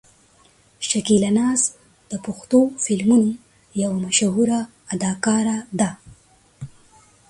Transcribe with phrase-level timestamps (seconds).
[0.89, 1.61] شکیلا ناز
[2.11, 3.29] د پښتو فلمونو
[3.81, 4.59] یوه مشهوره
[4.93, 5.89] اداکاره ده.